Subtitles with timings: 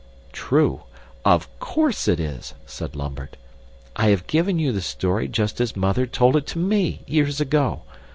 [0.33, 0.81] "True!
[1.23, 3.37] Of course it is," said Lambert.
[3.95, 7.83] "I have given you the story just as Mother told it to me, years ago.